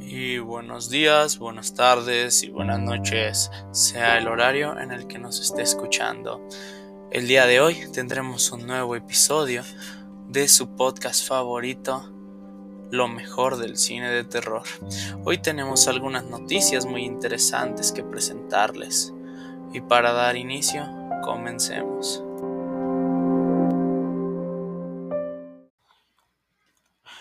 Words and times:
Y 0.00 0.38
buenos 0.38 0.88
días, 0.88 1.38
buenas 1.38 1.74
tardes 1.74 2.42
y 2.42 2.48
buenas 2.48 2.80
noches, 2.80 3.50
sea 3.72 4.16
el 4.16 4.26
horario 4.26 4.78
en 4.78 4.90
el 4.92 5.06
que 5.06 5.18
nos 5.18 5.38
esté 5.40 5.60
escuchando. 5.60 6.48
El 7.10 7.28
día 7.28 7.44
de 7.44 7.60
hoy 7.60 7.90
tendremos 7.92 8.50
un 8.50 8.66
nuevo 8.66 8.96
episodio 8.96 9.62
de 10.28 10.48
su 10.48 10.76
podcast 10.76 11.28
favorito, 11.28 12.10
Lo 12.90 13.06
mejor 13.06 13.58
del 13.58 13.76
cine 13.76 14.10
de 14.10 14.24
terror. 14.24 14.62
Hoy 15.24 15.36
tenemos 15.42 15.88
algunas 15.88 16.24
noticias 16.24 16.86
muy 16.86 17.04
interesantes 17.04 17.92
que 17.92 18.02
presentarles. 18.02 19.12
Y 19.74 19.82
para 19.82 20.12
dar 20.12 20.36
inicio, 20.36 20.88
comencemos. 21.22 22.24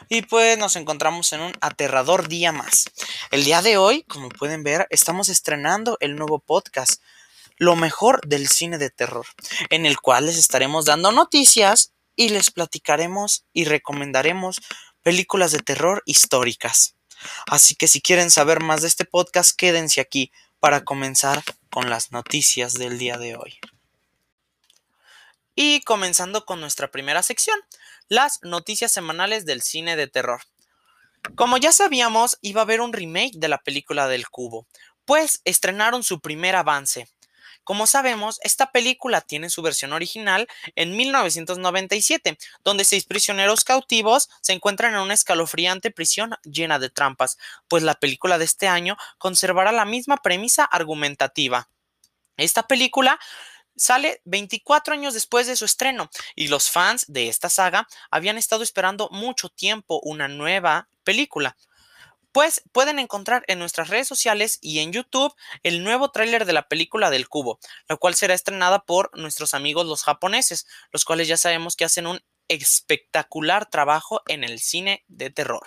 Y 0.10 0.22
pues 0.24 0.58
nos 0.58 0.76
encontramos 0.76 1.32
en 1.34 1.42
un 1.42 1.54
aterrador 1.62 2.28
día 2.28 2.52
más. 2.52 2.86
El 3.32 3.44
día 3.44 3.62
de 3.62 3.78
hoy, 3.78 4.04
como 4.04 4.30
pueden 4.30 4.64
ver, 4.64 4.88
estamos 4.90 5.30
estrenando 5.30 5.98
el 6.00 6.16
nuevo 6.16 6.40
podcast 6.40 7.02
lo 7.58 7.76
mejor 7.76 8.22
del 8.28 8.48
cine 8.48 8.78
de 8.78 8.90
terror, 8.90 9.26
en 9.70 9.86
el 9.86 10.00
cual 10.00 10.28
les 10.28 10.38
estaremos 10.38 10.86
dando 10.86 11.12
noticias 11.12 11.94
y 12.16 12.30
les 12.30 12.52
platicaremos 12.52 13.46
y 13.52 13.66
recomendaremos 13.66 14.62
películas 15.02 15.52
de 15.52 15.60
terror 15.60 16.04
históricas. 16.06 16.96
Así 17.48 17.76
que 17.76 17.88
si 17.88 18.02
quieren 18.02 18.30
saber 18.30 18.62
más 18.62 18.82
de 18.82 18.88
este 18.88 19.06
podcast, 19.06 19.56
quédense 19.58 20.02
aquí 20.02 20.32
para 20.60 20.84
comenzar 20.84 21.44
con 21.72 21.90
las 21.90 22.12
noticias 22.12 22.74
del 22.74 22.98
día 22.98 23.18
de 23.18 23.36
hoy. 23.36 23.60
Y 25.60 25.82
comenzando 25.82 26.46
con 26.46 26.62
nuestra 26.62 26.92
primera 26.92 27.24
sección, 27.24 27.60
las 28.10 28.40
noticias 28.44 28.92
semanales 28.92 29.44
del 29.48 29.64
cine 29.64 29.96
de 29.96 30.06
terror. 30.08 30.44
Como 31.36 31.58
ya 31.58 31.72
sabíamos, 31.72 32.38
iba 32.42 32.62
a 32.62 32.64
haber 32.64 32.80
un 32.80 32.94
remake 32.94 33.34
de 33.38 33.48
la 33.48 33.58
película 33.58 34.08
del 34.08 34.30
cubo, 34.30 34.68
pues 35.04 35.42
estrenaron 35.46 36.04
su 36.04 36.22
primer 36.22 36.56
avance, 36.56 37.08
como 37.68 37.86
sabemos, 37.86 38.40
esta 38.44 38.72
película 38.72 39.20
tiene 39.20 39.50
su 39.50 39.62
versión 39.62 39.92
original 39.92 40.48
en 40.76 40.96
1997, 40.96 42.38
donde 42.64 42.86
seis 42.86 43.04
prisioneros 43.04 43.66
cautivos 43.66 44.30
se 44.40 44.54
encuentran 44.54 44.94
en 44.94 45.02
una 45.02 45.14
escalofriante 45.14 45.92
prisión 45.92 46.36
llena 46.44 46.80
de 46.80 46.90
trampas, 46.90 47.38
pues 47.68 47.84
la 47.84 47.96
película 47.96 48.38
de 48.38 48.46
este 48.46 48.70
año 48.70 48.96
conservará 49.18 49.74
la 49.74 49.84
misma 49.84 50.16
premisa 50.16 50.64
argumentativa. 50.64 51.68
Esta 52.38 52.68
película 52.68 53.20
sale 53.78 54.22
24 54.26 54.94
años 54.94 55.14
después 55.14 55.48
de 55.48 55.56
su 55.56 55.66
estreno 55.66 56.10
y 56.36 56.50
los 56.50 56.70
fans 56.70 57.06
de 57.08 57.30
esta 57.30 57.50
saga 57.50 57.88
habían 58.12 58.38
estado 58.38 58.64
esperando 58.64 59.08
mucho 59.12 59.50
tiempo 59.50 60.02
una 60.04 60.28
nueva 60.28 60.90
película 61.04 61.56
pues 62.38 62.62
pueden 62.72 63.00
encontrar 63.00 63.44
en 63.48 63.58
nuestras 63.58 63.90
redes 63.90 64.08
sociales 64.08 64.60
y 64.62 64.78
en 64.78 64.92
YouTube 64.92 65.34
el 65.64 65.84
nuevo 65.84 66.12
tráiler 66.12 66.46
de 66.46 66.54
la 66.54 66.68
película 66.68 67.10
del 67.10 67.28
cubo, 67.28 67.60
la 67.90 67.98
cual 67.98 68.14
será 68.14 68.36
estrenada 68.36 68.86
por 68.86 69.10
nuestros 69.18 69.56
amigos 69.56 69.88
los 69.88 70.04
japoneses, 70.04 70.68
los 70.92 71.04
cuales 71.04 71.28
ya 71.28 71.38
sabemos 71.38 71.76
que 71.76 71.86
hacen 71.86 72.06
un 72.06 72.22
espectacular 72.48 73.70
trabajo 73.72 74.22
en 74.28 74.44
el 74.44 74.60
cine 74.60 75.04
de 75.08 75.32
terror. 75.32 75.66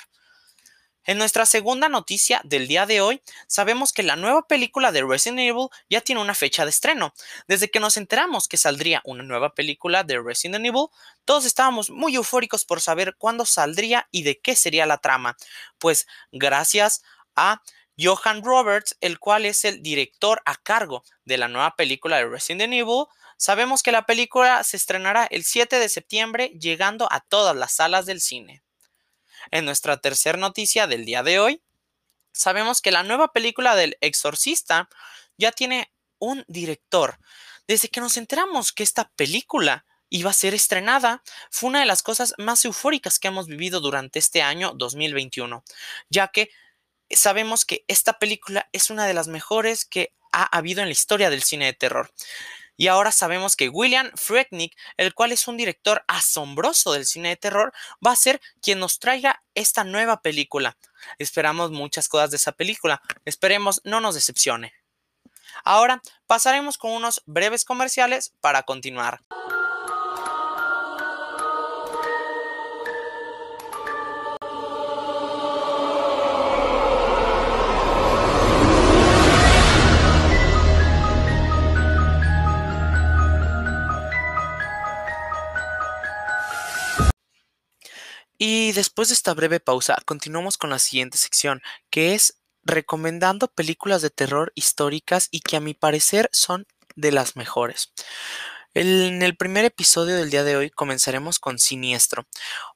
En 1.06 1.16
nuestra 1.16 1.46
segunda 1.46 1.88
noticia 1.88 2.42
del 2.44 2.68
día 2.68 2.84
de 2.84 3.00
hoy, 3.00 3.22
sabemos 3.46 3.94
que 3.94 4.02
la 4.02 4.16
nueva 4.16 4.46
película 4.46 4.92
de 4.92 5.02
Resident 5.02 5.40
Evil 5.40 5.68
ya 5.88 6.02
tiene 6.02 6.20
una 6.20 6.34
fecha 6.34 6.64
de 6.64 6.70
estreno. 6.70 7.14
Desde 7.48 7.70
que 7.70 7.80
nos 7.80 7.96
enteramos 7.96 8.48
que 8.48 8.58
saldría 8.58 9.00
una 9.04 9.22
nueva 9.22 9.54
película 9.54 10.04
de 10.04 10.20
Resident 10.20 10.66
Evil, 10.66 10.88
todos 11.24 11.46
estábamos 11.46 11.88
muy 11.88 12.16
eufóricos 12.16 12.66
por 12.66 12.82
saber 12.82 13.16
cuándo 13.16 13.46
saldría 13.46 14.08
y 14.10 14.24
de 14.24 14.40
qué 14.40 14.54
sería 14.54 14.84
la 14.84 14.98
trama. 14.98 15.38
Pues 15.78 16.06
gracias 16.32 17.02
a 17.34 17.62
Johan 17.98 18.42
Roberts, 18.44 18.96
el 19.00 19.18
cual 19.18 19.46
es 19.46 19.64
el 19.64 19.82
director 19.82 20.42
a 20.44 20.56
cargo 20.56 21.02
de 21.24 21.38
la 21.38 21.48
nueva 21.48 21.76
película 21.76 22.18
de 22.18 22.28
Resident 22.28 22.74
Evil, 22.74 23.06
sabemos 23.38 23.82
que 23.82 23.92
la 23.92 24.04
película 24.04 24.62
se 24.64 24.76
estrenará 24.76 25.24
el 25.30 25.44
7 25.44 25.78
de 25.78 25.88
septiembre, 25.88 26.48
llegando 26.60 27.08
a 27.10 27.20
todas 27.20 27.56
las 27.56 27.72
salas 27.72 28.04
del 28.04 28.20
cine. 28.20 28.62
En 29.50 29.64
nuestra 29.64 29.96
tercera 29.96 30.38
noticia 30.38 30.86
del 30.86 31.04
día 31.04 31.22
de 31.22 31.40
hoy, 31.40 31.62
sabemos 32.32 32.80
que 32.80 32.92
la 32.92 33.02
nueva 33.02 33.32
película 33.32 33.74
del 33.74 33.96
exorcista 34.00 34.88
ya 35.36 35.52
tiene 35.52 35.92
un 36.18 36.44
director. 36.48 37.18
Desde 37.66 37.88
que 37.88 38.00
nos 38.00 38.16
enteramos 38.16 38.72
que 38.72 38.82
esta 38.82 39.10
película 39.16 39.84
iba 40.08 40.30
a 40.30 40.34
ser 40.34 40.54
estrenada, 40.54 41.22
fue 41.50 41.70
una 41.70 41.80
de 41.80 41.86
las 41.86 42.02
cosas 42.02 42.34
más 42.36 42.64
eufóricas 42.64 43.18
que 43.18 43.28
hemos 43.28 43.46
vivido 43.46 43.80
durante 43.80 44.18
este 44.18 44.42
año 44.42 44.72
2021, 44.74 45.64
ya 46.10 46.28
que 46.28 46.50
sabemos 47.10 47.64
que 47.64 47.84
esta 47.88 48.18
película 48.18 48.68
es 48.72 48.90
una 48.90 49.06
de 49.06 49.14
las 49.14 49.28
mejores 49.28 49.84
que 49.84 50.12
ha 50.32 50.44
habido 50.56 50.80
en 50.80 50.88
la 50.88 50.92
historia 50.92 51.30
del 51.30 51.42
cine 51.42 51.66
de 51.66 51.72
terror. 51.72 52.12
Y 52.76 52.88
ahora 52.88 53.12
sabemos 53.12 53.56
que 53.56 53.68
William 53.68 54.10
Friedkin, 54.14 54.70
el 54.96 55.14
cual 55.14 55.32
es 55.32 55.46
un 55.48 55.56
director 55.56 56.02
asombroso 56.08 56.92
del 56.92 57.06
cine 57.06 57.30
de 57.30 57.36
terror, 57.36 57.72
va 58.04 58.12
a 58.12 58.16
ser 58.16 58.40
quien 58.62 58.78
nos 58.78 58.98
traiga 58.98 59.42
esta 59.54 59.84
nueva 59.84 60.22
película. 60.22 60.76
Esperamos 61.18 61.70
muchas 61.70 62.08
cosas 62.08 62.30
de 62.30 62.36
esa 62.36 62.52
película. 62.52 63.02
Esperemos 63.24 63.80
no 63.84 64.00
nos 64.00 64.14
decepcione. 64.14 64.72
Ahora 65.64 66.00
pasaremos 66.26 66.78
con 66.78 66.92
unos 66.92 67.22
breves 67.26 67.64
comerciales 67.64 68.34
para 68.40 68.62
continuar. 68.62 69.20
Y 88.42 88.72
después 88.72 89.08
de 89.08 89.14
esta 89.14 89.34
breve 89.34 89.60
pausa, 89.60 89.98
continuamos 90.06 90.56
con 90.56 90.70
la 90.70 90.78
siguiente 90.78 91.18
sección, 91.18 91.60
que 91.90 92.14
es 92.14 92.38
recomendando 92.62 93.48
películas 93.48 94.00
de 94.00 94.08
terror 94.08 94.50
históricas 94.54 95.28
y 95.30 95.40
que 95.40 95.58
a 95.58 95.60
mi 95.60 95.74
parecer 95.74 96.30
son 96.32 96.66
de 96.96 97.12
las 97.12 97.36
mejores. 97.36 97.92
En 98.72 99.20
el 99.20 99.36
primer 99.36 99.66
episodio 99.66 100.16
del 100.16 100.30
día 100.30 100.42
de 100.42 100.56
hoy 100.56 100.70
comenzaremos 100.70 101.38
con 101.38 101.58
Siniestro, 101.58 102.26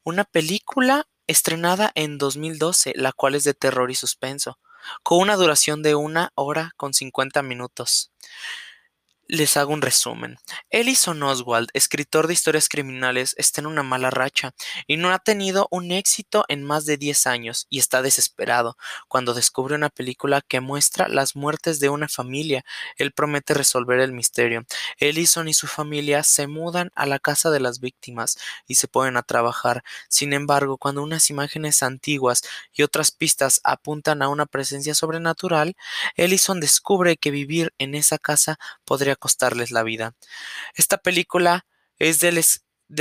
una 0.03 0.25
película 0.25 1.09
estrenada 1.27 1.91
en 1.95 2.19
2012, 2.19 2.93
la 2.97 3.13
cual 3.13 3.35
es 3.35 3.45
de 3.45 3.55
terror 3.55 3.91
y 3.91 3.95
suspenso, 3.95 4.59
con 5.03 5.21
una 5.21 5.37
duración 5.37 5.83
de 5.83 5.95
una 5.95 6.31
hora 6.35 6.73
con 6.77 6.93
50 6.93 7.43
minutos. 7.43 8.13
Les 9.27 9.57
hago 9.57 9.73
un 9.73 9.81
resumen. 9.81 10.37
Ellison 10.69 11.23
Oswald, 11.23 11.71
escritor 11.73 12.27
de 12.27 12.35
historias 12.35 12.69
criminales, 12.69 13.35
está 13.39 13.63
en 13.63 13.67
una 13.67 13.83
mala 13.83 14.11
racha 14.11 14.55
y 14.87 14.99
no 14.99 15.13
ha 15.15 15.19
tenido 15.19 15.67
un 15.71 15.93
éxito 15.93 16.45
en 16.49 16.63
más 16.63 16.85
de 16.85 16.99
10 16.99 17.27
años 17.27 17.67
y 17.71 17.79
está 17.79 18.03
desesperado 18.03 18.77
cuando 19.09 19.33
descubre 19.33 19.77
una 19.77 19.89
película 19.89 20.43
que 20.43 20.61
muestra 20.61 21.09
las 21.09 21.37
muertes 21.37 21.81
de 21.81 21.89
una 21.89 22.07
familia. 22.07 22.67
Él 22.99 23.13
promete 23.13 23.55
resolver 23.55 23.99
el 24.01 24.13
misterio. 24.13 24.67
Ellison 24.99 25.49
y 25.49 25.55
su 25.55 25.69
familia 25.69 26.23
se 26.23 26.47
mudan 26.47 26.91
a 26.95 27.07
la 27.07 27.19
casa 27.19 27.51
de 27.51 27.61
las 27.61 27.81
víctimas 27.81 28.37
y 28.67 28.75
se 28.75 28.89
ponen 28.89 29.17
a 29.17 29.23
trabajar. 29.23 29.85
Sin 30.11 30.35
embargo, 30.35 30.77
cuando 30.77 31.03
unas 31.03 31.31
imágenes 31.31 31.83
antiguas 31.83 32.43
y 32.75 32.83
otras 32.83 33.11
pistas 33.11 33.63
apuntan 33.65 34.21
a 34.21 34.29
una 34.29 34.45
presencia 34.45 34.95
sobrenatural, 34.95 35.77
Ellison 36.17 36.61
descubre 36.61 37.17
que 37.17 37.31
vivir 37.31 37.73
en 37.79 37.95
esa 37.95 38.19
casa 38.19 38.59
podría 38.85 39.14
costarles 39.17 39.71
la 39.71 39.83
vida. 39.83 40.15
Esta 40.75 40.99
película 40.99 41.67
es 41.99 42.21
del, 42.21 42.43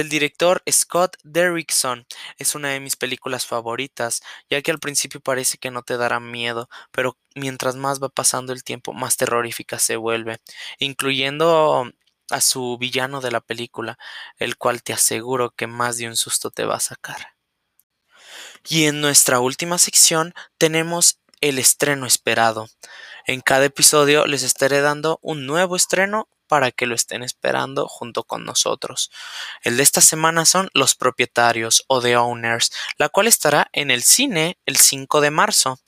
director 0.09 0.63
Scott 0.69 1.17
Derrickson. 1.23 2.05
Es 2.37 2.55
una 2.55 2.69
de 2.69 2.79
mis 2.79 2.95
películas 2.95 3.45
favoritas, 3.45 4.21
ya 4.49 4.61
que 4.61 4.71
al 4.71 4.79
principio 4.79 5.21
parece 5.21 5.57
que 5.57 5.71
no 5.71 5.83
te 5.83 5.97
dará 5.97 6.19
miedo, 6.19 6.69
pero 6.91 7.17
mientras 7.35 7.75
más 7.75 8.01
va 8.01 8.09
pasando 8.09 8.53
el 8.53 8.63
tiempo, 8.63 8.93
más 8.93 9.17
terrorífica 9.17 9.79
se 9.79 9.95
vuelve, 9.95 10.39
incluyendo 10.79 11.91
a 12.29 12.41
su 12.41 12.77
villano 12.77 13.21
de 13.21 13.31
la 13.31 13.41
película, 13.41 13.97
el 14.37 14.57
cual 14.57 14.83
te 14.83 14.93
aseguro 14.93 15.51
que 15.51 15.67
más 15.67 15.97
de 15.97 16.07
un 16.07 16.15
susto 16.15 16.51
te 16.51 16.65
va 16.65 16.75
a 16.75 16.79
sacar. 16.79 17.33
Y 18.67 18.85
en 18.85 19.01
nuestra 19.01 19.39
última 19.39 19.77
sección 19.77 20.33
tenemos 20.57 21.19
el 21.41 21.59
estreno 21.59 22.05
esperado. 22.05 22.69
En 23.25 23.41
cada 23.41 23.65
episodio 23.65 24.25
les 24.25 24.43
estaré 24.43 24.81
dando 24.81 25.19
un 25.21 25.45
nuevo 25.45 25.75
estreno 25.75 26.27
para 26.47 26.71
que 26.71 26.85
lo 26.85 26.93
estén 26.93 27.23
esperando 27.23 27.87
junto 27.87 28.23
con 28.23 28.43
nosotros. 28.43 29.11
El 29.63 29.77
de 29.77 29.83
esta 29.83 30.01
semana 30.01 30.45
son 30.45 30.69
Los 30.73 30.95
propietarios 30.95 31.85
o 31.87 32.01
The 32.01 32.17
Owners, 32.17 32.71
la 32.97 33.09
cual 33.09 33.27
estará 33.27 33.69
en 33.71 33.91
el 33.91 34.03
cine 34.03 34.57
el 34.65 34.77
5 34.77 35.21
de 35.21 35.31
marzo. 35.31 35.79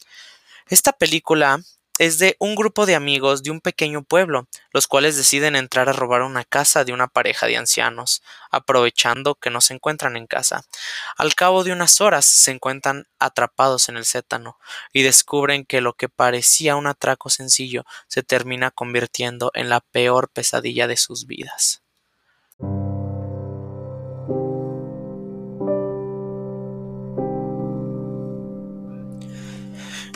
Esta 0.67 0.93
película 0.93 1.59
es 1.97 2.17
de 2.19 2.35
un 2.39 2.55
grupo 2.55 2.85
de 2.85 2.95
amigos 2.95 3.41
de 3.41 3.51
un 3.51 3.61
pequeño 3.61 4.03
pueblo, 4.03 4.47
los 4.71 4.87
cuales 4.87 5.15
deciden 5.15 5.55
entrar 5.55 5.87
a 5.87 5.93
robar 5.93 6.23
una 6.23 6.43
casa 6.43 6.83
de 6.83 6.91
una 6.91 7.07
pareja 7.07 7.47
de 7.47 7.57
ancianos, 7.57 8.21
aprovechando 8.51 9.35
que 9.35 9.49
no 9.49 9.61
se 9.61 9.75
encuentran 9.75 10.17
en 10.17 10.27
casa. 10.27 10.65
Al 11.17 11.35
cabo 11.35 11.63
de 11.63 11.71
unas 11.71 12.01
horas 12.01 12.25
se 12.25 12.51
encuentran 12.51 13.07
atrapados 13.19 13.87
en 13.87 13.97
el 13.97 14.05
sétano 14.05 14.57
y 14.91 15.03
descubren 15.03 15.65
que 15.65 15.81
lo 15.81 15.93
que 15.93 16.09
parecía 16.09 16.75
un 16.75 16.87
atraco 16.87 17.29
sencillo 17.29 17.85
se 18.07 18.23
termina 18.23 18.71
convirtiendo 18.71 19.51
en 19.53 19.69
la 19.69 19.79
peor 19.79 20.29
pesadilla 20.29 20.87
de 20.87 20.97
sus 20.97 21.25
vidas. 21.27 21.84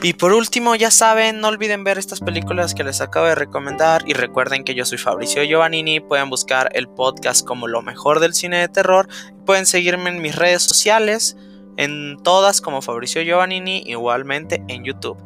Y 0.02 0.14
por 0.14 0.32
último, 0.32 0.74
ya 0.76 0.90
saben, 0.90 1.40
no 1.40 1.48
olviden 1.48 1.84
ver 1.84 1.98
estas 1.98 2.20
películas 2.20 2.74
que 2.74 2.84
les 2.84 3.02
acabo 3.02 3.26
de 3.26 3.34
recomendar 3.34 4.02
y 4.06 4.14
recuerden 4.14 4.64
que 4.64 4.74
yo 4.74 4.86
soy 4.86 4.96
Fabricio 4.96 5.42
Giovannini, 5.42 6.00
pueden 6.00 6.30
buscar 6.30 6.70
el 6.72 6.88
podcast 6.88 7.46
como 7.46 7.68
lo 7.68 7.82
mejor 7.82 8.18
del 8.18 8.32
cine 8.32 8.60
de 8.60 8.68
terror, 8.68 9.08
pueden 9.44 9.66
seguirme 9.66 10.08
en 10.08 10.22
mis 10.22 10.36
redes 10.36 10.62
sociales, 10.62 11.36
en 11.76 12.16
todas 12.22 12.62
como 12.62 12.80
Fabricio 12.80 13.22
Giovannini, 13.22 13.82
igualmente 13.86 14.64
en 14.68 14.84
YouTube. 14.84 15.18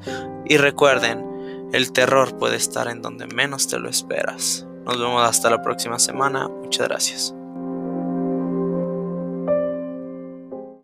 Y 0.45 0.57
recuerden, 0.57 1.25
el 1.73 1.93
terror 1.93 2.37
puede 2.37 2.57
estar 2.57 2.89
en 2.89 3.01
donde 3.01 3.29
menos 3.29 3.69
te 3.69 3.79
lo 3.79 3.89
esperas. 3.89 4.67
Nos 4.85 4.99
vemos 4.99 5.23
hasta 5.23 5.51
la 5.51 5.63
próxima 5.63 6.01
semana, 6.01 6.49
muchas 6.49 6.89
gracias. 6.89 7.35